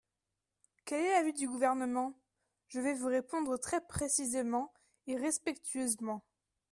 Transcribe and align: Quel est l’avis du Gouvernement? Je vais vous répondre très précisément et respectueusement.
Quel 0.85 0.99
est 1.05 1.11
l’avis 1.11 1.33
du 1.33 1.47
Gouvernement? 1.47 2.15
Je 2.69 2.79
vais 2.79 2.95
vous 2.95 3.05
répondre 3.05 3.55
très 3.59 3.81
précisément 3.85 4.73
et 5.05 5.15
respectueusement. 5.15 6.25